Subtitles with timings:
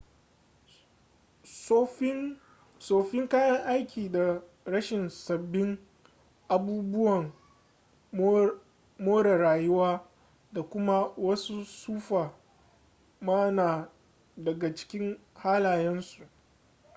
[2.79, 5.77] tsoffin kayan aiki da rashin sabbin
[6.49, 7.33] abubuwan
[8.99, 10.09] more rayuwa
[10.53, 12.33] da kuma wasu tsufa
[13.21, 13.91] ma na
[14.37, 16.23] daga cikin halayen su